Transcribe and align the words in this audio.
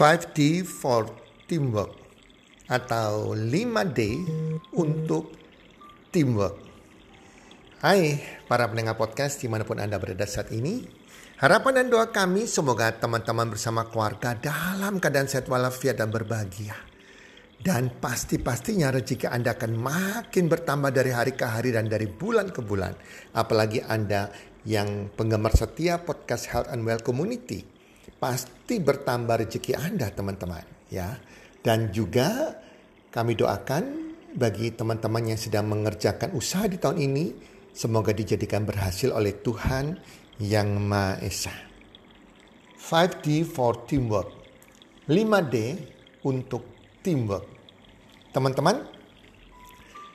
5D 0.00 0.64
for 0.64 1.12
Teamwork 1.44 1.92
atau 2.72 3.36
5D 3.36 4.00
untuk 4.72 5.28
Teamwork. 6.08 6.56
Hai 7.84 8.16
para 8.48 8.64
pendengar 8.64 8.96
podcast 8.96 9.44
di 9.44 9.52
mana 9.52 9.68
pun 9.68 9.76
Anda 9.76 10.00
berada 10.00 10.24
saat 10.24 10.56
ini. 10.56 10.88
Harapan 11.36 11.84
dan 11.84 11.92
doa 11.92 12.08
kami 12.08 12.48
semoga 12.48 12.96
teman-teman 12.96 13.52
bersama 13.52 13.92
keluarga 13.92 14.32
dalam 14.40 15.04
keadaan 15.04 15.28
sehat 15.28 15.52
walafiat 15.52 16.00
dan 16.00 16.08
berbahagia. 16.08 16.80
Dan 17.60 17.92
pasti-pastinya 18.00 18.88
rezeki 18.96 19.28
Anda 19.28 19.52
akan 19.52 19.76
makin 19.76 20.48
bertambah 20.48 20.96
dari 20.96 21.12
hari 21.12 21.36
ke 21.36 21.44
hari 21.44 21.76
dan 21.76 21.92
dari 21.92 22.08
bulan 22.08 22.48
ke 22.48 22.64
bulan. 22.64 22.96
Apalagi 23.36 23.84
Anda 23.84 24.32
yang 24.64 25.12
penggemar 25.12 25.52
setia 25.52 26.00
podcast 26.00 26.48
Health 26.48 26.72
and 26.72 26.88
Well 26.88 27.04
Community 27.04 27.79
pasti 28.18 28.82
bertambah 28.82 29.46
rezeki 29.46 29.78
Anda 29.78 30.10
teman-teman 30.10 30.64
ya. 30.90 31.16
Dan 31.60 31.92
juga 31.92 32.56
kami 33.12 33.36
doakan 33.36 33.84
bagi 34.34 34.70
teman-teman 34.70 35.34
yang 35.34 35.40
sedang 35.40 35.66
mengerjakan 35.66 36.32
usaha 36.32 36.64
di 36.66 36.78
tahun 36.78 36.98
ini 37.10 37.24
semoga 37.74 38.14
dijadikan 38.14 38.62
berhasil 38.64 39.10
oleh 39.10 39.34
Tuhan 39.42 39.98
yang 40.40 40.78
Maha 40.80 41.20
Esa. 41.20 41.52
5D 42.80 43.44
for 43.44 43.84
teamwork. 43.84 44.30
5D 45.10 45.56
untuk 46.24 46.64
teamwork. 47.04 47.46
Teman-teman, 48.30 48.86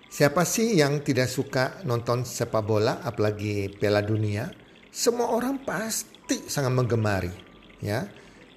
siapa 0.09 0.47
sih 0.47 0.79
yang 0.79 1.03
tidak 1.03 1.27
suka 1.27 1.83
nonton 1.83 2.25
sepak 2.25 2.63
bola 2.63 3.03
apalagi 3.05 3.69
Piala 3.75 4.01
Dunia? 4.01 4.49
Semua 4.89 5.35
orang 5.35 5.61
pasti 5.61 6.47
sangat 6.47 6.71
menggemari 6.71 7.44
ya 7.81 8.05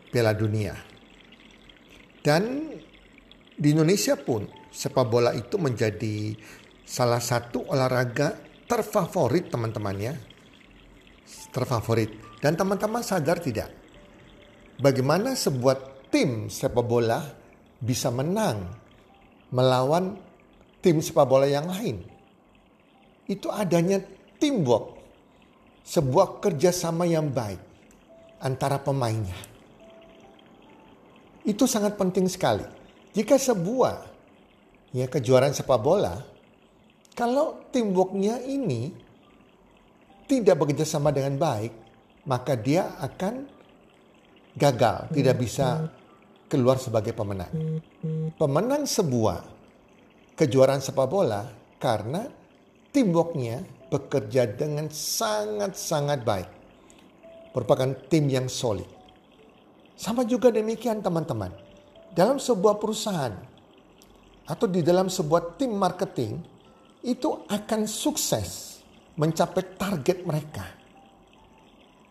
Piala 0.09 0.33
Dunia. 0.35 0.75
Dan 2.19 2.73
di 3.59 3.69
Indonesia 3.73 4.15
pun 4.19 4.45
sepak 4.69 5.07
bola 5.09 5.31
itu 5.35 5.57
menjadi 5.57 6.37
salah 6.85 7.21
satu 7.21 7.69
olahraga 7.69 8.37
terfavorit 8.69 9.49
teman-teman 9.53 9.97
ya. 9.97 10.15
Terfavorit. 11.53 12.39
Dan 12.39 12.55
teman-teman 12.55 13.03
sadar 13.03 13.43
tidak? 13.43 13.71
Bagaimana 14.79 15.35
sebuah 15.35 16.09
tim 16.13 16.47
sepak 16.47 16.85
bola 16.87 17.19
bisa 17.83 18.15
menang 18.15 18.63
melawan 19.51 20.15
tim 20.79 21.03
sepak 21.03 21.27
bola 21.27 21.51
yang 21.51 21.67
lain? 21.67 22.05
Itu 23.27 23.51
adanya 23.51 23.99
teamwork. 24.39 24.97
Sebuah 25.83 26.45
kerjasama 26.45 27.09
yang 27.09 27.33
baik 27.33 27.68
antara 28.43 28.79
pemainnya. 28.79 29.37
Itu 31.43 31.65
sangat 31.65 31.97
penting 31.97 32.29
sekali. 32.29 32.65
Jika 33.17 33.41
sebuah 33.41 33.97
ya 34.95 35.07
kejuaraan 35.09 35.57
sepak 35.57 35.81
bola, 35.81 36.15
kalau 37.17 37.67
teamworknya 37.73 38.45
ini 38.47 38.93
tidak 40.29 40.61
bekerja 40.61 40.85
sama 40.85 41.11
dengan 41.11 41.41
baik, 41.41 41.73
maka 42.29 42.53
dia 42.55 42.95
akan 43.01 43.49
gagal, 44.55 45.09
tidak 45.17 45.37
bisa 45.41 45.89
keluar 46.53 46.77
sebagai 46.77 47.17
pemenang. 47.17 47.81
Pemenang 48.37 48.85
sebuah 48.85 49.41
kejuaraan 50.37 50.85
sepak 50.85 51.09
bola 51.09 51.49
karena 51.81 52.29
teamworknya 52.93 53.65
bekerja 53.89 54.45
dengan 54.53 54.93
sangat-sangat 54.93 56.21
baik 56.29 56.58
merupakan 57.53 57.91
tim 58.09 58.29
yang 58.29 58.47
solid. 58.47 58.87
Sama 59.99 60.23
juga 60.23 60.55
demikian 60.55 61.03
teman-teman. 61.03 61.51
Dalam 62.15 62.39
sebuah 62.39 62.79
perusahaan 62.79 63.35
atau 64.49 64.67
di 64.71 64.81
dalam 64.81 65.11
sebuah 65.11 65.61
tim 65.61 65.75
marketing 65.75 66.41
itu 67.05 67.45
akan 67.47 67.85
sukses 67.85 68.81
mencapai 69.19 69.77
target 69.77 70.25
mereka. 70.25 70.67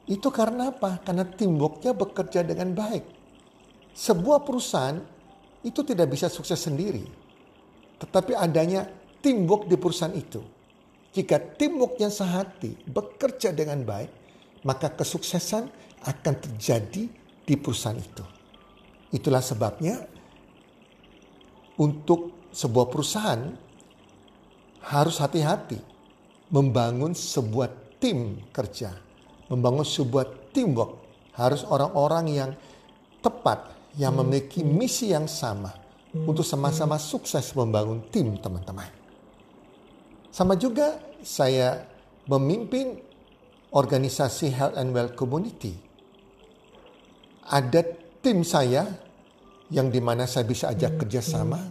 Itu 0.08 0.32
karena 0.32 0.72
apa? 0.72 1.04
Karena 1.04 1.28
teamworknya 1.28 1.92
bekerja 1.92 2.44
dengan 2.44 2.72
baik. 2.72 3.04
Sebuah 3.92 4.44
perusahaan 4.48 4.96
itu 5.66 5.84
tidak 5.84 6.08
bisa 6.16 6.32
sukses 6.32 6.60
sendiri. 6.60 7.04
Tetapi 8.00 8.32
adanya 8.38 8.88
teamwork 9.20 9.68
di 9.68 9.76
perusahaan 9.76 10.16
itu. 10.16 10.40
Jika 11.12 11.58
teamworknya 11.60 12.08
sehati, 12.08 12.88
bekerja 12.88 13.52
dengan 13.52 13.84
baik, 13.84 14.12
maka 14.64 14.94
kesuksesan 14.94 15.70
akan 16.06 16.34
terjadi 16.40 17.04
di 17.48 17.56
perusahaan 17.58 17.98
itu. 17.98 18.26
Itulah 19.14 19.42
sebabnya 19.44 20.04
untuk 21.78 22.50
sebuah 22.52 22.88
perusahaan 22.90 23.54
harus 24.88 25.20
hati-hati 25.20 25.78
membangun 26.50 27.12
sebuah 27.12 28.00
tim 28.00 28.40
kerja, 28.50 28.96
membangun 29.52 29.84
sebuah 29.84 30.52
teamwork. 30.56 31.06
Harus 31.38 31.62
orang-orang 31.70 32.26
yang 32.34 32.52
tepat, 33.22 33.70
yang 33.94 34.18
memiliki 34.18 34.66
misi 34.66 35.14
yang 35.14 35.30
sama 35.30 35.70
untuk 36.26 36.42
sama-sama 36.42 36.98
sukses 36.98 37.54
membangun 37.54 38.02
tim 38.10 38.42
teman-teman. 38.42 38.90
Sama 40.34 40.58
juga 40.58 40.98
saya 41.22 41.86
memimpin 42.26 42.98
organisasi 43.78 44.50
Health 44.50 44.74
and 44.74 44.90
Well 44.90 45.14
Community. 45.14 45.78
Ada 47.46 47.86
tim 48.26 48.42
saya 48.42 48.90
yang 49.70 49.94
di 49.94 50.02
mana 50.02 50.26
saya 50.26 50.50
bisa 50.50 50.74
ajak 50.74 51.06
kerjasama 51.06 51.62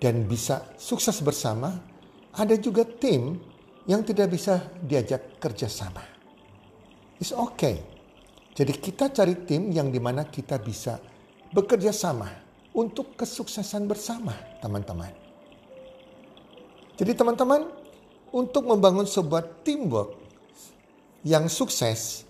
dan 0.00 0.24
bisa 0.24 0.64
sukses 0.80 1.20
bersama. 1.20 1.76
Ada 2.32 2.56
juga 2.56 2.88
tim 2.88 3.36
yang 3.84 4.00
tidak 4.00 4.32
bisa 4.32 4.72
diajak 4.80 5.36
kerjasama. 5.36 6.00
It's 7.20 7.36
okay. 7.36 7.84
Jadi 8.56 8.72
kita 8.80 9.12
cari 9.12 9.44
tim 9.44 9.68
yang 9.70 9.92
di 9.92 10.00
mana 10.00 10.24
kita 10.24 10.56
bisa 10.56 10.96
bekerja 11.52 11.92
sama 11.92 12.30
untuk 12.72 13.18
kesuksesan 13.18 13.84
bersama 13.84 14.32
teman-teman. 14.62 15.10
Jadi 16.96 17.12
teman-teman 17.12 17.66
untuk 18.30 18.62
membangun 18.68 19.08
sebuah 19.08 19.64
teamwork 19.66 20.19
yang 21.26 21.46
sukses 21.52 22.24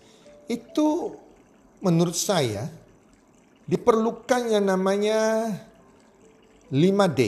itu 0.51 1.15
menurut 1.78 2.19
saya 2.19 2.67
diperlukan 3.71 4.51
yang 4.51 4.67
namanya 4.67 5.47
5D. 6.75 7.21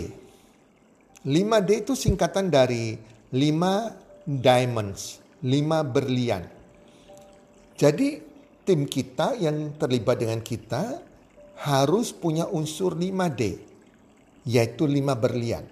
5D 1.23 1.71
itu 1.87 1.95
singkatan 1.95 2.51
dari 2.51 2.99
5 3.31 4.27
diamonds, 4.27 5.23
5 5.39 5.87
berlian. 5.87 6.43
Jadi 7.79 8.19
tim 8.67 8.87
kita 8.87 9.39
yang 9.39 9.79
terlibat 9.79 10.19
dengan 10.19 10.43
kita 10.43 10.99
harus 11.63 12.11
punya 12.11 12.51
unsur 12.51 12.99
5D, 12.99 13.43
yaitu 14.51 14.83
5 14.83 15.15
berlian. 15.15 15.63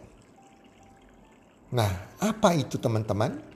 Nah, 1.75 2.15
apa 2.19 2.55
itu 2.55 2.79
teman-teman? 2.79 3.50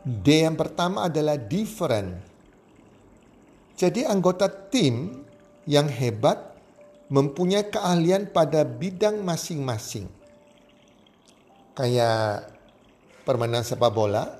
D 0.00 0.48
yang 0.48 0.56
pertama 0.56 1.08
adalah 1.12 1.36
different. 1.36 2.20
Jadi 3.76 4.04
anggota 4.04 4.48
tim 4.48 5.24
yang 5.68 5.88
hebat 5.88 6.56
mempunyai 7.12 7.68
keahlian 7.68 8.32
pada 8.32 8.64
bidang 8.64 9.20
masing-masing. 9.20 10.08
Kayak 11.76 12.52
permainan 13.24 13.64
sepak 13.64 13.92
bola, 13.92 14.36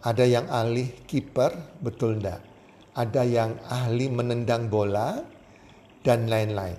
ada 0.00 0.24
yang 0.24 0.48
ahli 0.48 0.88
kiper, 1.04 1.80
betul 1.80 2.20
enggak? 2.20 2.40
Ada 2.96 3.22
yang 3.24 3.56
ahli 3.68 4.08
menendang 4.08 4.68
bola, 4.68 5.20
dan 6.00 6.28
lain-lain. 6.28 6.76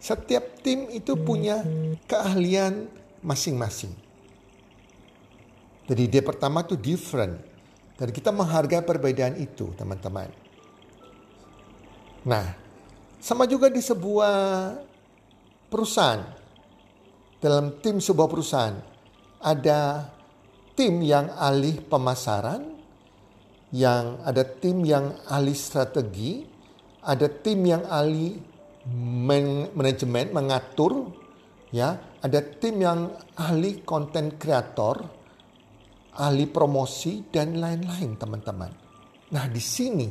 Setiap 0.00 0.64
tim 0.64 0.88
itu 0.88 1.12
punya 1.12 1.60
keahlian 2.08 2.88
masing-masing. 3.20 3.92
Jadi 5.90 6.06
dia 6.06 6.22
pertama 6.22 6.62
tu 6.62 6.78
different. 6.78 7.34
Dan 7.98 8.14
kita 8.14 8.30
menghargai 8.30 8.86
perbedaan 8.86 9.34
itu 9.42 9.74
teman-teman. 9.74 10.30
Nah, 12.22 12.46
sama 13.18 13.50
juga 13.50 13.66
di 13.66 13.82
sebuah 13.82 14.38
perusahaan. 15.66 16.22
Dalam 17.42 17.82
tim 17.82 17.98
sebuah 17.98 18.30
perusahaan. 18.30 18.78
Ada 19.42 20.06
tim 20.78 21.02
yang 21.02 21.26
ahli 21.34 21.82
pemasaran. 21.82 22.70
Yang 23.74 24.04
ada 24.22 24.42
tim 24.46 24.86
yang 24.86 25.18
ahli 25.26 25.58
strategi. 25.58 26.46
Ada 27.02 27.26
tim 27.26 27.66
yang 27.66 27.82
ahli 27.90 28.38
manajemen, 29.74 30.30
mengatur. 30.30 31.10
Ya, 31.74 31.98
ada 32.22 32.38
tim 32.46 32.78
yang 32.78 33.10
ahli 33.34 33.82
konten 33.82 34.38
kreator 34.38 35.19
ahli 36.16 36.50
promosi, 36.50 37.22
dan 37.30 37.60
lain-lain 37.60 38.18
teman-teman. 38.18 38.72
Nah 39.30 39.46
di 39.46 39.62
sini 39.62 40.08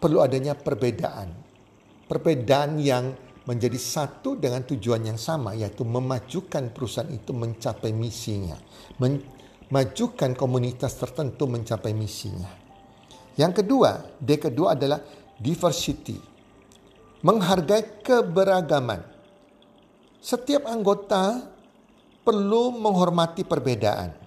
perlu 0.00 0.18
adanya 0.18 0.58
perbedaan. 0.58 1.48
perbedaan 2.10 2.82
yang 2.82 3.14
menjadi 3.46 3.78
satu 3.78 4.34
dengan 4.34 4.66
tujuan 4.66 5.14
yang 5.14 5.14
sama 5.14 5.54
yaitu 5.54 5.86
memajukan 5.86 6.74
perusahaan 6.74 7.06
itu 7.06 7.30
mencapai 7.30 7.94
misinya, 7.94 8.58
memajukan 8.98 10.34
komunitas 10.34 10.98
tertentu 10.98 11.46
mencapai 11.46 11.94
misinya. 11.94 12.50
Yang 13.38 13.62
kedua, 13.62 14.18
D 14.18 14.42
kedua 14.42 14.74
adalah 14.74 14.98
diversity. 15.38 16.18
Menghargai 17.22 18.02
keberagaman. 18.02 19.06
Setiap 20.18 20.66
anggota 20.66 21.46
perlu 22.26 22.74
menghormati 22.74 23.46
perbedaan 23.46 24.19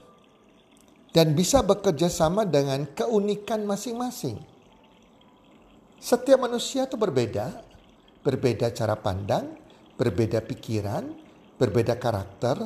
dan 1.13 1.37
bisa 1.37 1.61
bekerja 1.61 2.09
sama 2.09 2.43
dengan 2.43 2.89
keunikan 2.89 3.63
masing-masing. 3.63 4.41
Setiap 6.01 6.41
manusia 6.41 6.89
itu 6.89 6.97
berbeda, 6.97 7.63
berbeda 8.25 8.73
cara 8.73 8.97
pandang, 8.97 9.55
berbeda 9.95 10.41
pikiran, 10.41 11.13
berbeda 11.55 11.95
karakter, 12.01 12.57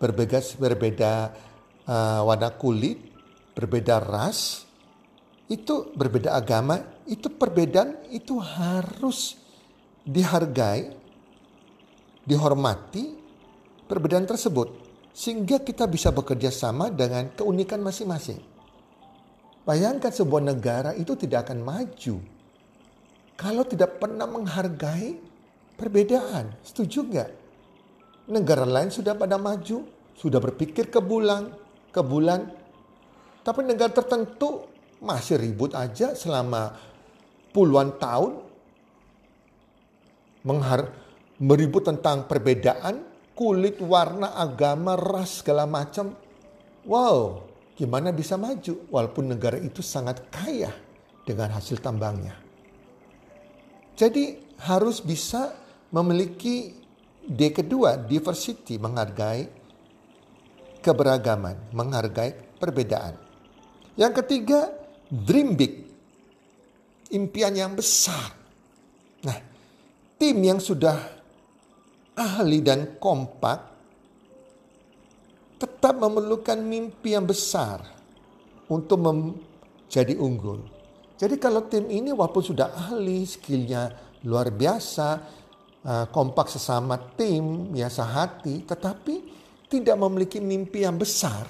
berbeda 0.00 0.40
berbeda 0.58 1.12
uh, 1.86 2.20
warna 2.24 2.50
kulit, 2.56 2.98
berbeda 3.52 4.00
ras, 4.00 4.64
itu 5.46 5.92
berbeda 5.92 6.34
agama, 6.34 6.82
itu 7.04 7.28
perbedaan 7.30 8.00
itu 8.10 8.40
harus 8.40 9.36
dihargai, 10.02 10.96
dihormati 12.24 13.12
perbedaan 13.86 14.24
tersebut 14.24 14.79
sehingga 15.10 15.60
kita 15.60 15.86
bisa 15.90 16.14
bekerja 16.14 16.48
sama 16.48 16.88
dengan 16.88 17.30
keunikan 17.34 17.82
masing-masing. 17.82 18.40
Bayangkan 19.66 20.10
sebuah 20.10 20.42
negara 20.42 20.90
itu 20.96 21.14
tidak 21.14 21.46
akan 21.46 21.60
maju 21.62 22.16
kalau 23.40 23.64
tidak 23.64 23.96
pernah 23.96 24.28
menghargai 24.28 25.16
perbedaan. 25.80 26.52
Setuju 26.60 27.08
nggak? 27.08 27.30
Negara 28.28 28.68
lain 28.68 28.92
sudah 28.92 29.16
pada 29.16 29.40
maju, 29.40 29.88
sudah 30.12 30.36
berpikir 30.36 30.92
ke 30.92 31.00
bulan, 31.00 31.48
ke 31.88 32.04
bulan. 32.04 32.52
Tapi 33.40 33.64
negara 33.64 33.88
tertentu 33.88 34.68
masih 35.00 35.40
ribut 35.40 35.72
aja 35.72 36.12
selama 36.12 36.76
puluhan 37.56 37.96
tahun. 37.96 38.44
Menghar 40.44 40.92
meribut 41.40 41.84
tentang 41.84 42.28
perbedaan, 42.28 43.00
kulit, 43.40 43.80
warna, 43.80 44.36
agama, 44.36 45.00
ras, 45.00 45.40
segala 45.40 45.64
macam. 45.64 46.12
Wow, 46.84 47.48
gimana 47.72 48.12
bisa 48.12 48.36
maju? 48.36 48.84
Walaupun 48.92 49.32
negara 49.32 49.56
itu 49.56 49.80
sangat 49.80 50.28
kaya 50.28 50.68
dengan 51.24 51.56
hasil 51.56 51.80
tambangnya. 51.80 52.36
Jadi 53.96 54.36
harus 54.60 55.00
bisa 55.00 55.56
memiliki 55.88 56.76
D 57.24 57.48
kedua, 57.48 57.96
diversity, 57.96 58.76
menghargai 58.76 59.48
keberagaman, 60.84 61.72
menghargai 61.72 62.60
perbedaan. 62.60 63.16
Yang 63.96 64.12
ketiga, 64.24 64.68
dream 65.08 65.56
big. 65.56 65.88
Impian 67.16 67.56
yang 67.56 67.72
besar. 67.72 68.36
Nah, 69.24 69.38
tim 70.20 70.36
yang 70.40 70.60
sudah 70.60 71.19
ahli 72.20 72.60
dan 72.60 73.00
kompak 73.00 73.58
tetap 75.56 75.96
memerlukan 75.96 76.60
mimpi 76.60 77.16
yang 77.16 77.24
besar 77.24 77.80
untuk 78.68 79.00
menjadi 79.00 80.16
unggul. 80.20 80.60
Jadi 81.20 81.36
kalau 81.36 81.68
tim 81.68 81.88
ini 81.88 82.12
walaupun 82.12 82.40
sudah 82.40 82.72
ahli, 82.72 83.28
skillnya 83.28 83.92
luar 84.24 84.48
biasa, 84.48 85.08
uh, 85.84 86.06
kompak 86.08 86.48
sesama 86.48 86.96
tim, 87.16 87.76
ya 87.76 87.92
sehati, 87.92 88.64
tetapi 88.64 89.14
tidak 89.68 89.96
memiliki 90.00 90.40
mimpi 90.40 90.84
yang 90.84 90.96
besar 90.96 91.44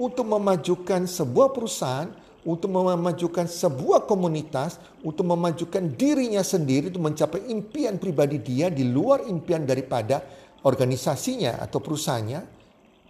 untuk 0.00 0.24
memajukan 0.24 1.04
sebuah 1.04 1.52
perusahaan, 1.52 2.08
untuk 2.44 2.76
memajukan 2.76 3.48
sebuah 3.48 4.04
komunitas, 4.04 4.76
untuk 5.00 5.24
memajukan 5.32 5.96
dirinya 5.96 6.44
sendiri 6.44 6.92
untuk 6.92 7.08
mencapai 7.08 7.48
impian 7.48 7.96
pribadi 7.96 8.36
dia 8.40 8.68
di 8.68 8.84
luar 8.84 9.24
impian 9.24 9.64
daripada 9.64 10.20
organisasinya 10.64 11.60
atau 11.60 11.80
perusahaannya, 11.80 12.40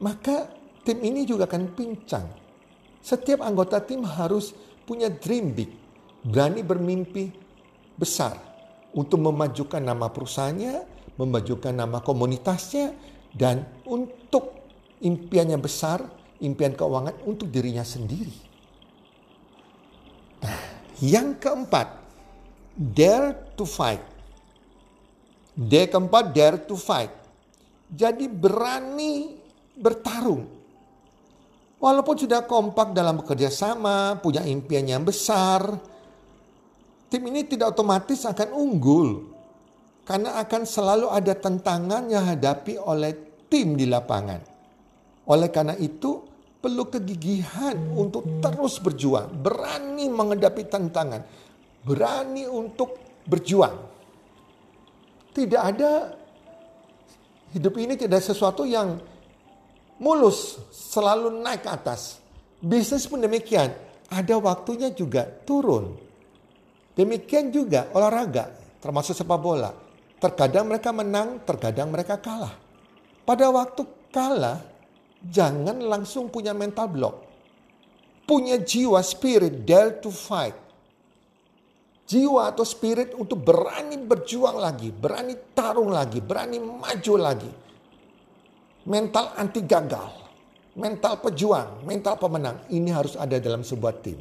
maka 0.03 0.51
tim 0.87 1.03
ini 1.03 1.27
juga 1.27 1.51
akan 1.51 1.75
pincang. 1.75 2.27
Setiap 3.03 3.43
anggota 3.43 3.83
tim 3.83 4.07
harus 4.07 4.55
punya 4.87 5.11
dream 5.11 5.51
big, 5.51 5.71
berani 6.23 6.63
bermimpi 6.63 7.35
besar 7.99 8.39
untuk 8.95 9.19
memajukan 9.19 9.83
nama 9.83 10.09
perusahaannya, 10.15 10.75
memajukan 11.19 11.75
nama 11.75 11.99
komunitasnya, 11.99 12.95
dan 13.35 13.67
untuk 13.83 14.55
impiannya 15.03 15.59
besar, 15.59 16.07
impian 16.39 16.75
keuangan 16.79 17.19
untuk 17.27 17.51
dirinya 17.51 17.83
sendiri. 17.83 18.54
Yang 21.03 21.43
keempat, 21.43 21.89
dare 22.75 23.55
to 23.59 23.67
fight. 23.67 24.03
D 25.55 25.87
keempat, 25.87 26.35
dare 26.35 26.59
to 26.67 26.75
fight. 26.75 27.11
Jadi 27.91 28.27
berani 28.27 29.39
bertarung. 29.79 30.51
Walaupun 31.79 32.17
sudah 32.17 32.49
kompak 32.49 32.97
dalam 32.97 33.21
bekerja 33.21 33.53
sama, 33.53 34.17
punya 34.19 34.41
impian 34.49 34.89
yang 34.89 35.05
besar, 35.05 35.77
tim 37.13 37.23
ini 37.29 37.45
tidak 37.45 37.77
otomatis 37.77 38.25
akan 38.25 38.51
unggul. 38.57 39.09
Karena 40.05 40.37
akan 40.41 40.63
selalu 40.69 41.07
ada 41.09 41.33
tantangan 41.33 42.09
yang 42.09 42.25
hadapi 42.29 42.77
oleh 42.77 43.13
tim 43.49 43.77
di 43.77 43.89
lapangan. 43.89 44.41
Oleh 45.29 45.49
karena 45.49 45.73
itu 45.81 46.34
perlu 46.65 46.89
kegigihan 46.89 47.77
untuk 47.93 48.41
terus 48.41 48.81
berjuang. 48.81 49.29
Berani 49.45 50.09
menghadapi 50.09 50.65
tantangan. 50.65 51.21
Berani 51.85 52.49
untuk 52.49 53.21
berjuang. 53.29 53.77
Tidak 55.37 55.61
ada 55.61 56.17
hidup 57.53 57.75
ini 57.77 58.01
tidak 58.01 58.25
sesuatu 58.25 58.65
yang 58.65 58.97
mulus 60.01 60.57
selalu 60.73 61.37
naik 61.45 61.69
ke 61.69 61.71
atas. 61.71 62.17
Bisnis 62.65 63.05
pun 63.05 63.21
demikian. 63.21 63.69
Ada 64.09 64.41
waktunya 64.41 64.89
juga 64.89 65.29
turun. 65.45 66.01
Demikian 66.97 67.53
juga 67.53 67.93
olahraga, 67.93 68.57
termasuk 68.81 69.13
sepak 69.13 69.37
bola. 69.37 69.75
Terkadang 70.17 70.71
mereka 70.71 70.95
menang, 70.95 71.43
terkadang 71.45 71.93
mereka 71.93 72.17
kalah. 72.17 72.55
Pada 73.27 73.51
waktu 73.51 73.83
kalah, 74.15 74.74
jangan 75.29 75.81
langsung 75.81 76.29
punya 76.29 76.53
mental 76.53 76.89
block. 76.91 77.17
Punya 78.25 78.57
jiwa 78.57 79.05
spirit, 79.05 79.69
dare 79.69 80.01
to 80.01 80.09
fight. 80.09 80.57
Jiwa 82.05 82.53
atau 82.53 82.65
spirit 82.65 83.17
untuk 83.17 83.41
berani 83.41 83.97
berjuang 83.97 84.61
lagi, 84.61 84.93
berani 84.93 85.37
tarung 85.57 85.89
lagi, 85.89 86.21
berani 86.21 86.61
maju 86.61 87.15
lagi. 87.17 87.53
Mental 88.85 89.33
anti 89.41 89.65
gagal, 89.65 90.13
mental 90.77 91.21
pejuang, 91.25 91.85
mental 91.89 92.21
pemenang. 92.21 92.69
Ini 92.69 92.91
harus 92.93 93.17
ada 93.17 93.41
dalam 93.41 93.65
sebuah 93.65 93.95
tim. 94.05 94.21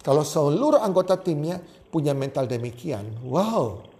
Kalau 0.00 0.24
seluruh 0.24 0.80
anggota 0.80 1.20
timnya 1.20 1.60
punya 1.92 2.16
mental 2.16 2.48
demikian, 2.48 3.20
wow, 3.28 3.91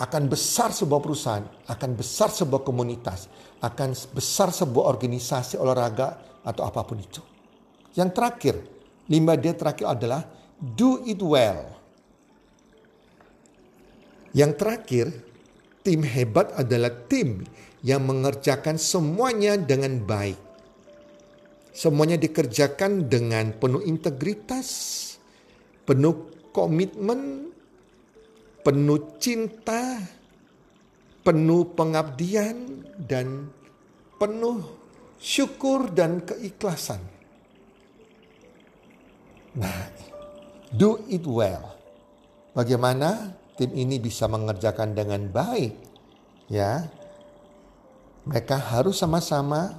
akan 0.00 0.32
besar 0.32 0.72
sebuah 0.72 1.00
perusahaan, 1.04 1.44
akan 1.68 1.90
besar 1.92 2.32
sebuah 2.32 2.64
komunitas, 2.64 3.28
akan 3.60 3.92
besar 4.16 4.48
sebuah 4.48 4.88
organisasi 4.96 5.60
olahraga 5.60 6.40
atau 6.40 6.64
apa 6.64 6.80
pun 6.88 6.96
itu. 6.96 7.20
Yang 7.92 8.10
terakhir, 8.16 8.54
lima 9.12 9.36
D 9.36 9.52
terakhir 9.52 9.86
adalah 9.92 10.24
do 10.56 11.04
it 11.04 11.20
well. 11.20 11.76
Yang 14.32 14.52
terakhir, 14.56 15.06
tim 15.84 16.00
hebat 16.00 16.48
adalah 16.56 16.96
tim 17.10 17.44
yang 17.84 18.00
mengerjakan 18.00 18.80
semuanya 18.80 19.60
dengan 19.60 20.00
baik. 20.00 20.38
Semuanya 21.76 22.16
dikerjakan 22.16 23.04
dengan 23.10 23.52
penuh 23.52 23.84
integritas, 23.84 24.68
penuh 25.84 26.30
komitmen, 26.56 27.49
penuh 28.60 29.16
cinta, 29.20 30.00
penuh 31.24 31.72
pengabdian, 31.72 32.84
dan 32.96 33.48
penuh 34.20 34.64
syukur 35.20 35.92
dan 35.92 36.24
keikhlasan. 36.24 37.00
Nah, 39.56 39.90
do 40.72 41.00
it 41.10 41.26
well. 41.26 41.76
Bagaimana 42.54 43.34
tim 43.58 43.72
ini 43.74 43.98
bisa 43.98 44.30
mengerjakan 44.30 44.94
dengan 44.94 45.26
baik? 45.28 45.74
Ya, 46.50 46.90
mereka 48.26 48.58
harus 48.58 48.98
sama-sama 48.98 49.78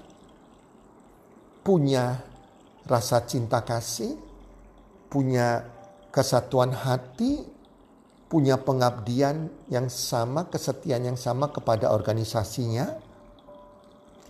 punya 1.62 2.24
rasa 2.88 3.22
cinta 3.28 3.62
kasih, 3.62 4.18
punya 5.12 5.68
kesatuan 6.10 6.74
hati, 6.74 7.46
punya 8.32 8.56
pengabdian 8.56 9.52
yang 9.68 9.92
sama, 9.92 10.48
kesetiaan 10.48 11.04
yang 11.04 11.20
sama 11.20 11.52
kepada 11.52 11.92
organisasinya, 11.92 12.96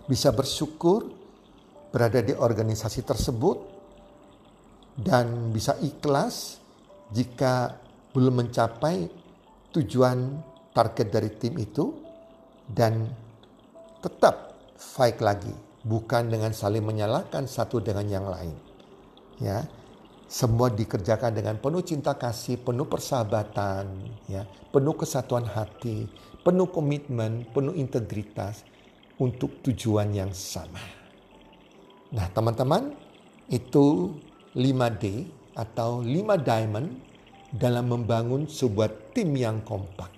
bisa 0.10 0.34
bersyukur 0.34 1.06
berada 1.94 2.18
di 2.26 2.34
organisasi 2.34 3.06
tersebut, 3.06 3.62
dan 4.98 5.54
bisa 5.54 5.78
ikhlas 5.86 6.58
jika 7.14 7.78
belum 8.10 8.42
mencapai 8.42 9.06
tujuan 9.70 10.42
target 10.74 11.08
dari 11.14 11.30
tim 11.38 11.62
itu, 11.62 11.94
dan 12.66 13.06
tetap 14.02 14.58
fight 14.82 15.22
lagi, 15.22 15.54
bukan 15.86 16.26
dengan 16.26 16.50
saling 16.58 16.82
menyalahkan 16.82 17.46
satu 17.46 17.78
dengan 17.78 18.10
yang 18.10 18.26
lain. 18.26 18.58
Ya, 19.38 19.62
semua 20.32 20.72
dikerjakan 20.72 21.36
dengan 21.36 21.60
penuh 21.60 21.84
cinta 21.84 22.16
kasih, 22.16 22.56
penuh 22.64 22.88
persahabatan, 22.88 23.84
ya, 24.32 24.48
penuh 24.72 24.96
kesatuan 24.96 25.44
hati, 25.44 26.08
penuh 26.40 26.72
komitmen, 26.72 27.44
penuh 27.52 27.76
integritas 27.76 28.64
untuk 29.20 29.60
tujuan 29.60 30.08
yang 30.16 30.32
sama. 30.32 30.80
Nah, 32.16 32.32
teman-teman, 32.32 32.96
itu 33.52 34.16
5D 34.56 35.28
atau 35.52 36.00
5 36.00 36.40
diamond 36.40 36.88
dalam 37.52 37.92
membangun 37.92 38.48
sebuah 38.48 39.12
tim 39.12 39.36
yang 39.36 39.60
kompak. 39.68 40.16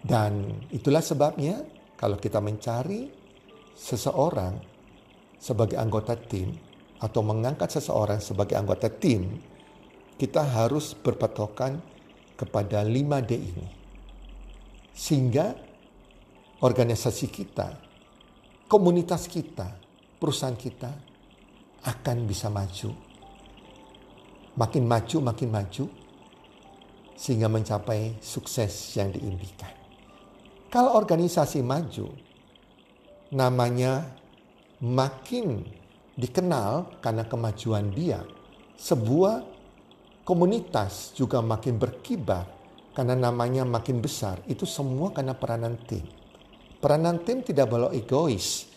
Dan 0.00 0.64
itulah 0.72 1.04
sebabnya 1.04 1.60
kalau 2.00 2.16
kita 2.16 2.40
mencari 2.40 3.12
seseorang 3.76 4.56
sebagai 5.36 5.76
anggota 5.76 6.16
tim, 6.16 6.71
atau 7.02 7.20
mengangkat 7.26 7.74
seseorang 7.74 8.22
sebagai 8.22 8.54
anggota 8.54 8.86
tim, 8.86 9.42
kita 10.14 10.46
harus 10.46 10.94
berpatokan 10.94 11.82
kepada 12.38 12.86
5D 12.86 13.30
ini. 13.34 13.66
Sehingga 14.94 15.50
organisasi 16.62 17.26
kita, 17.26 17.74
komunitas 18.70 19.26
kita, 19.26 19.74
perusahaan 20.22 20.54
kita 20.54 20.94
akan 21.82 22.16
bisa 22.22 22.46
maju. 22.46 22.94
Makin 24.54 24.84
maju, 24.86 25.16
makin 25.26 25.48
maju, 25.50 25.84
sehingga 27.18 27.50
mencapai 27.50 28.22
sukses 28.22 28.94
yang 28.94 29.10
diimpikan. 29.10 29.74
Kalau 30.70 30.94
organisasi 30.94 31.66
maju, 31.66 32.14
namanya 33.34 34.06
makin 34.78 35.81
dikenal 36.16 37.00
karena 37.00 37.24
kemajuan 37.24 37.92
dia. 37.92 38.20
Sebuah 38.76 39.44
komunitas 40.26 41.14
juga 41.14 41.42
makin 41.42 41.78
berkibar 41.78 42.46
karena 42.92 43.16
namanya 43.16 43.64
makin 43.64 43.98
besar. 43.98 44.40
Itu 44.46 44.68
semua 44.68 45.10
karena 45.10 45.32
peranan 45.36 45.78
tim. 45.88 46.04
Peranan 46.82 47.22
tim 47.22 47.40
tidak 47.46 47.70
boleh 47.70 47.94
egois. 47.94 48.68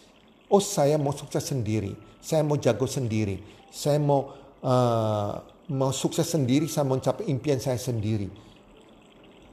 Oh 0.45 0.61
saya 0.61 0.95
mau 1.01 1.09
sukses 1.09 1.41
sendiri, 1.41 1.97
saya 2.21 2.45
mau 2.45 2.53
jago 2.61 2.85
sendiri, 2.85 3.41
saya 3.73 3.97
mau 3.97 4.29
uh, 4.61 5.33
mau 5.73 5.89
sukses 5.89 6.29
sendiri, 6.29 6.69
saya 6.69 6.85
mau 6.85 7.01
mencapai 7.01 7.25
impian 7.25 7.57
saya 7.57 7.81
sendiri. 7.81 8.29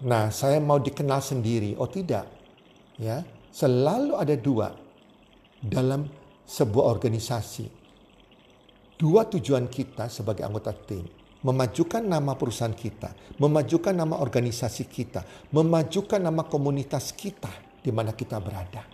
Nah, 0.04 0.28
saya 0.28 0.60
mau 0.60 0.76
dikenal 0.76 1.24
sendiri. 1.24 1.72
Oh 1.80 1.88
tidak, 1.88 2.28
ya 3.00 3.24
selalu 3.48 4.20
ada 4.20 4.36
dua 4.36 4.68
dalam 5.64 6.04
sebuah 6.46 6.84
organisasi. 6.88 7.66
Dua 8.98 9.26
tujuan 9.26 9.66
kita 9.66 10.06
sebagai 10.06 10.46
anggota 10.46 10.70
tim, 10.70 11.02
memajukan 11.42 12.02
nama 12.06 12.38
perusahaan 12.38 12.74
kita, 12.74 13.38
memajukan 13.42 13.94
nama 13.94 14.22
organisasi 14.22 14.86
kita, 14.86 15.50
memajukan 15.50 16.22
nama 16.22 16.46
komunitas 16.46 17.10
kita 17.10 17.50
di 17.82 17.90
mana 17.90 18.14
kita 18.14 18.38
berada. 18.38 18.86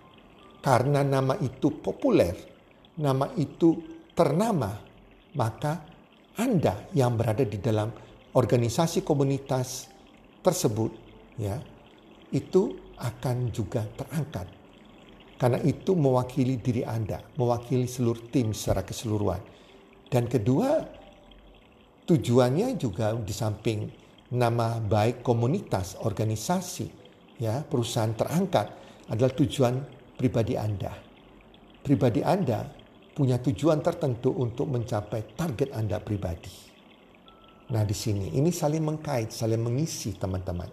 Karena 0.64 1.04
nama 1.04 1.36
itu 1.38 1.70
populer, 1.78 2.34
nama 2.96 3.28
itu 3.36 3.76
ternama, 4.16 4.80
maka 5.36 5.84
Anda 6.40 6.88
yang 6.96 7.14
berada 7.14 7.44
di 7.44 7.60
dalam 7.60 7.92
organisasi 8.32 9.04
komunitas 9.04 9.86
tersebut 10.40 10.90
ya, 11.36 11.60
itu 12.32 12.74
akan 12.98 13.52
juga 13.54 13.86
terangkat 13.94 14.57
karena 15.38 15.62
itu 15.62 15.94
mewakili 15.94 16.58
diri 16.58 16.82
Anda, 16.82 17.22
mewakili 17.38 17.86
seluruh 17.86 18.26
tim 18.34 18.50
secara 18.50 18.82
keseluruhan. 18.82 19.38
Dan 20.10 20.26
kedua, 20.26 20.82
tujuannya 22.10 22.74
juga 22.74 23.14
di 23.14 23.30
samping 23.30 23.86
nama 24.34 24.82
baik 24.82 25.22
komunitas, 25.22 25.94
organisasi, 26.02 26.90
ya, 27.38 27.62
perusahaan 27.62 28.12
terangkat 28.12 28.66
adalah 29.08 29.32
tujuan 29.32 29.78
pribadi 30.18 30.58
Anda. 30.58 30.92
Pribadi 31.86 32.20
Anda 32.20 32.66
punya 33.14 33.38
tujuan 33.38 33.78
tertentu 33.78 34.34
untuk 34.34 34.68
mencapai 34.68 35.38
target 35.38 35.70
Anda 35.70 36.02
pribadi. 36.02 36.66
Nah, 37.68 37.86
di 37.86 37.94
sini 37.94 38.34
ini 38.34 38.50
saling 38.50 38.82
mengkait, 38.82 39.30
saling 39.30 39.60
mengisi 39.60 40.18
teman-teman. 40.18 40.68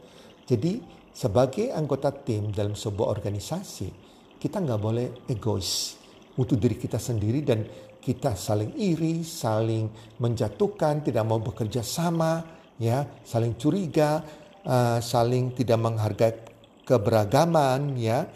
Jadi, 0.48 0.80
sebagai 1.14 1.70
anggota 1.72 2.10
tim 2.12 2.50
dalam 2.50 2.74
sebuah 2.74 3.12
organisasi, 3.12 4.05
kita 4.40 4.62
nggak 4.62 4.82
boleh 4.82 5.08
egois 5.32 6.00
untuk 6.36 6.60
diri 6.60 6.76
kita 6.76 7.00
sendiri 7.00 7.40
dan 7.42 7.64
kita 8.06 8.38
saling 8.38 8.78
iri, 8.78 9.26
saling 9.26 9.90
menjatuhkan, 10.22 11.02
tidak 11.02 11.26
mau 11.26 11.42
bekerja 11.42 11.82
sama, 11.82 12.46
ya, 12.78 13.02
saling 13.26 13.58
curiga, 13.58 14.22
uh, 14.62 15.02
saling 15.02 15.58
tidak 15.58 15.82
menghargai 15.82 16.38
keberagaman, 16.86 17.98
ya. 17.98 18.30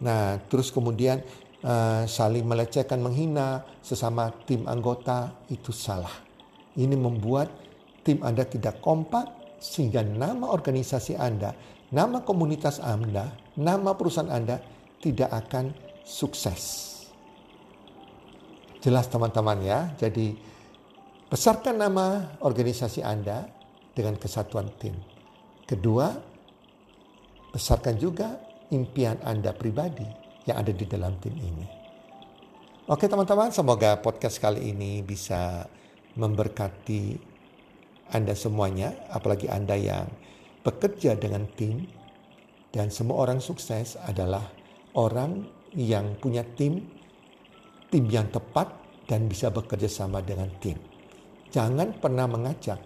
Nah, 0.00 0.40
terus 0.48 0.72
kemudian 0.72 1.20
uh, 1.60 2.08
saling 2.08 2.48
melecehkan, 2.48 2.96
menghina 2.96 3.60
sesama 3.84 4.32
tim 4.48 4.64
anggota 4.64 5.36
itu 5.52 5.68
salah. 5.68 6.24
Ini 6.72 6.96
membuat 6.96 7.52
tim 8.00 8.24
Anda 8.24 8.48
tidak 8.48 8.80
kompak 8.80 9.60
sehingga 9.60 10.00
nama 10.00 10.48
organisasi 10.48 11.20
Anda, 11.20 11.52
nama 11.92 12.24
komunitas 12.24 12.80
Anda, 12.80 13.36
nama 13.52 13.92
perusahaan 13.92 14.32
Anda 14.32 14.79
tidak 15.00 15.32
akan 15.32 15.72
sukses. 16.04 16.86
Jelas 18.80 19.08
teman-teman 19.08 19.60
ya. 19.60 19.92
Jadi 19.96 20.36
besarkan 21.28 21.76
nama 21.80 22.36
organisasi 22.40 23.04
Anda 23.04 23.48
dengan 23.92 24.16
kesatuan 24.16 24.72
tim. 24.80 24.96
Kedua, 25.68 26.12
besarkan 27.52 27.96
juga 28.00 28.40
impian 28.72 29.20
Anda 29.24 29.52
pribadi 29.52 30.06
yang 30.48 30.64
ada 30.64 30.72
di 30.72 30.86
dalam 30.88 31.16
tim 31.20 31.36
ini. 31.36 31.66
Oke 32.90 33.06
teman-teman, 33.06 33.54
semoga 33.54 34.00
podcast 34.02 34.42
kali 34.42 34.72
ini 34.74 35.04
bisa 35.04 35.68
memberkati 36.18 37.14
Anda 38.10 38.34
semuanya, 38.34 39.06
apalagi 39.14 39.46
Anda 39.46 39.78
yang 39.78 40.10
bekerja 40.66 41.14
dengan 41.14 41.46
tim 41.54 41.86
dan 42.74 42.90
semua 42.90 43.22
orang 43.22 43.38
sukses 43.38 43.94
adalah 43.94 44.59
orang 44.96 45.46
yang 45.76 46.18
punya 46.18 46.42
tim, 46.42 46.82
tim 47.90 48.04
yang 48.10 48.26
tepat 48.30 48.70
dan 49.06 49.26
bisa 49.26 49.50
bekerja 49.50 49.86
sama 49.90 50.22
dengan 50.22 50.50
tim. 50.58 50.78
Jangan 51.50 51.98
pernah 51.98 52.30
mengajak 52.30 52.78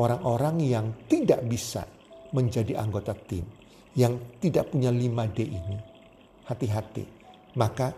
orang-orang 0.00 0.56
yang 0.64 0.86
tidak 1.08 1.44
bisa 1.44 1.84
menjadi 2.32 2.80
anggota 2.80 3.12
tim, 3.12 3.44
yang 3.92 4.16
tidak 4.40 4.72
punya 4.72 4.88
5D 4.88 5.38
ini. 5.44 5.78
Hati-hati. 6.48 7.04
Maka 7.56 7.92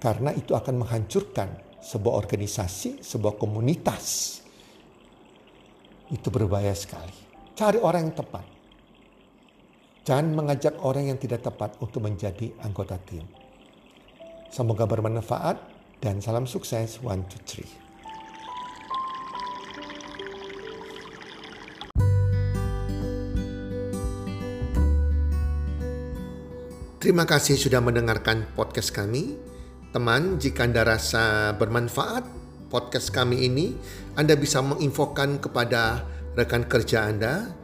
karena 0.00 0.32
itu 0.32 0.56
akan 0.56 0.80
menghancurkan 0.80 1.80
sebuah 1.84 2.24
organisasi, 2.24 3.04
sebuah 3.04 3.36
komunitas. 3.36 4.40
Itu 6.08 6.32
berbahaya 6.32 6.72
sekali. 6.72 7.12
Cari 7.52 7.78
orang 7.80 8.08
yang 8.08 8.16
tepat. 8.16 8.53
Jangan 10.04 10.36
mengajak 10.36 10.84
orang 10.84 11.08
yang 11.08 11.16
tidak 11.16 11.48
tepat 11.48 11.80
untuk 11.80 12.04
menjadi 12.04 12.52
anggota 12.60 13.00
tim. 13.08 13.24
Semoga 14.52 14.84
bermanfaat 14.84 15.56
dan 16.04 16.20
salam 16.20 16.44
sukses. 16.44 17.00
One, 17.00 17.24
two, 17.24 17.40
three. 17.48 17.64
Terima 27.00 27.24
kasih 27.24 27.56
sudah 27.56 27.80
mendengarkan 27.80 28.44
podcast 28.52 28.92
kami. 28.92 29.40
Teman, 29.96 30.36
jika 30.36 30.68
Anda 30.68 30.84
rasa 30.84 31.56
bermanfaat 31.56 32.28
podcast 32.68 33.08
kami 33.08 33.48
ini, 33.48 33.72
Anda 34.20 34.36
bisa 34.36 34.60
menginfokan 34.60 35.40
kepada 35.40 36.04
rekan 36.36 36.68
kerja 36.68 37.08
Anda 37.08 37.63